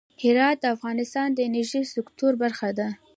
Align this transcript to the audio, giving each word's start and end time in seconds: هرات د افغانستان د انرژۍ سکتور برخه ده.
هرات 0.23 0.57
د 0.61 0.65
افغانستان 0.75 1.27
د 1.33 1.39
انرژۍ 1.47 1.83
سکتور 1.95 2.33
برخه 2.43 2.69
ده. 2.79 2.87